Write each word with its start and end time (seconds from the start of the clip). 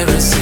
embarrassing 0.00 0.37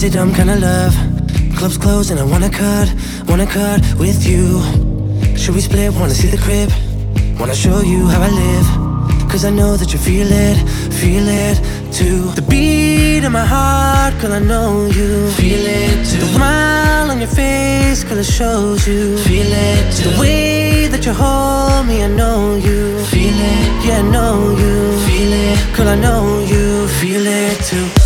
Crazy 0.00 0.16
dumb 0.16 0.32
kind 0.32 0.48
of 0.48 0.60
love. 0.60 0.94
Club's 1.58 1.76
closed 1.76 2.10
and 2.10 2.18
I 2.18 2.24
wanna 2.24 2.48
cut, 2.48 2.88
wanna 3.28 3.44
cut 3.44 3.82
with 3.98 4.26
you. 4.26 4.62
Should 5.36 5.54
we 5.54 5.60
split? 5.60 5.92
Wanna 5.92 6.14
see 6.14 6.28
the 6.28 6.38
crib? 6.38 6.70
Wanna 7.38 7.54
show 7.54 7.82
you 7.82 8.06
how 8.06 8.22
I 8.22 8.30
live? 8.30 8.68
Cause 9.30 9.44
I 9.44 9.50
know 9.50 9.76
that 9.76 9.92
you 9.92 9.98
feel 9.98 10.26
it, 10.32 10.56
feel 11.02 11.28
it 11.28 11.56
too. 11.92 12.32
The 12.32 12.40
beat 12.40 13.24
in 13.24 13.32
my 13.32 13.44
heart, 13.44 14.18
girl, 14.22 14.32
I 14.32 14.38
know 14.38 14.86
you 14.86 15.28
feel 15.32 15.66
it 15.66 16.06
too. 16.08 16.20
The 16.20 16.32
smile 16.34 17.10
on 17.10 17.18
your 17.18 17.28
face, 17.28 18.02
girl, 18.02 18.20
it 18.20 18.24
shows 18.24 18.88
you 18.88 19.18
feel 19.18 19.52
it 19.52 19.92
too. 19.92 20.08
The 20.08 20.18
way 20.18 20.86
that 20.86 21.04
you 21.04 21.12
hold 21.12 21.86
me, 21.86 22.02
I 22.02 22.08
know 22.08 22.54
you 22.54 23.04
feel 23.12 23.38
it. 23.52 23.84
Yeah, 23.84 23.98
I 23.98 24.02
know 24.14 24.56
you 24.62 24.98
feel 25.06 25.32
it. 25.46 25.76
Girl, 25.76 25.88
I 25.88 25.96
know 25.96 26.40
you 26.40 26.88
feel 26.88 27.26
it 27.26 27.60
too. 27.64 27.99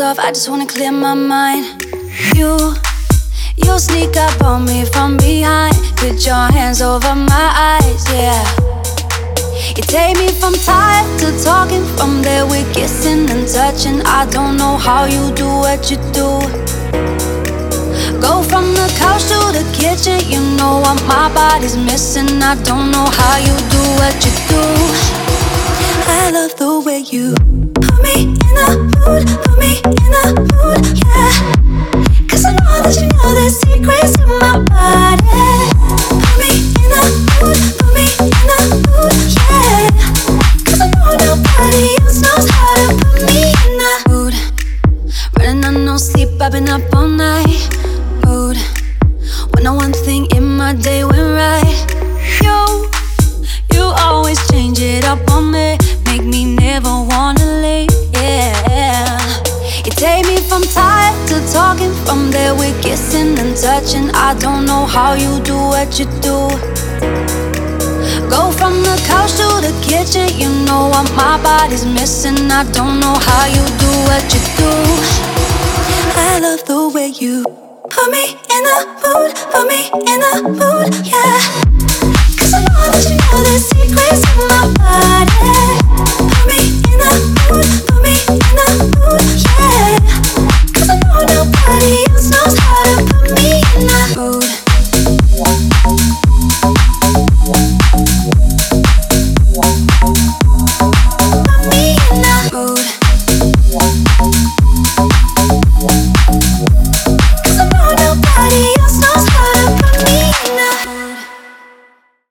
Off, 0.00 0.18
I 0.18 0.32
just 0.32 0.48
wanna 0.48 0.66
clear 0.66 0.92
my 0.92 1.14
mind. 1.14 1.84
You, 2.34 2.74
you 3.56 3.78
sneak 3.78 4.16
up 4.16 4.42
on 4.42 4.64
me 4.64 4.84
from 4.86 5.16
behind, 5.18 5.76
put 5.96 6.24
your 6.26 6.46
hands 6.52 6.80
over 6.80 7.14
my 7.14 7.78
eyes, 7.78 8.02
yeah. 8.12 8.42
You 9.76 9.82
take 9.82 10.16
me 10.16 10.28
from 10.40 10.54
tired 10.54 11.06
to 11.20 11.44
talking, 11.44 11.84
from 11.96 12.22
there 12.22 12.46
we're 12.46 12.70
kissing 12.72 13.28
and 13.30 13.46
touching. 13.46 14.00
I 14.06 14.26
don't 14.30 14.56
know 14.56 14.76
how 14.76 15.04
you 15.04 15.32
do 15.34 15.46
what 15.46 15.90
you 15.90 15.98
do. 16.16 16.40
Go 18.20 18.42
from 18.42 18.74
the 18.74 18.86
couch 18.98 19.24
to 19.30 19.38
the 19.56 19.64
kitchen, 19.76 20.18
you 20.32 20.40
know 20.56 20.80
what 20.80 21.02
my 21.06 21.32
body's 21.34 21.76
missing. 21.76 22.42
I 22.42 22.54
don't 22.62 22.90
know 22.90 23.06
how 23.06 23.36
you 23.38 23.54
do 23.74 23.82
what 24.00 24.14
you 24.24 24.32
do. 24.48 25.09
I 26.06 26.30
love 26.30 26.56
the 26.56 26.80
way 26.80 27.00
you 27.00 27.34
put 27.74 28.02
me 28.02 28.22
in 28.22 28.34
the 28.34 28.68
mood, 28.78 29.26
put 29.44 29.58
me 29.58 29.78
in 29.84 30.06
the 30.14 30.24
mood, 30.50 30.84
yeah. 30.98 31.32
Cause 32.28 32.44
I 32.44 32.52
know 32.52 32.82
that 32.82 32.96
you 33.00 33.08
know 33.08 33.30
the 33.34 33.50
secrets 33.50 34.14
in 34.18 34.28
my 34.38 34.64
body. 34.64 35.19
How 64.90 65.14
you 65.14 65.40
do 65.42 65.54
what 65.54 65.98
you 65.98 66.06
do. 66.20 66.36
Go 68.28 68.50
from 68.58 68.74
the 68.82 68.96
couch 69.06 69.32
to 69.38 69.48
the 69.66 69.72
kitchen. 69.86 70.28
You 70.36 70.50
know 70.66 70.88
what 70.88 71.06
my 71.14 71.40
body's 71.42 71.86
missing. 71.86 72.50
I 72.50 72.64
don't 72.72 72.98
know 72.98 73.14
how 73.14 73.46
you 73.46 73.64
do 73.78 73.90
what 74.08 74.24
you 74.34 74.40
do. 74.58 74.70
I 76.18 76.40
love 76.42 76.64
the 76.66 76.90
way 76.94 77.08
you 77.08 77.44
put 77.88 78.10
me 78.10 78.34
in 78.54 78.62
the 78.68 78.78
mood, 79.02 79.30
put 79.52 79.64
me 79.70 79.80
in 80.10 80.18
the 80.26 80.34
mood, 80.58 80.90
yeah. 81.06 81.38
Cause 82.38 82.54
I 82.54 82.60
know 82.66 82.86
that 82.90 83.04
you 83.10 83.16
know 83.30 83.40
the 83.46 83.58
secrets 83.70 84.22
of 84.26 84.38
my 84.50 84.62
body. 84.78 85.19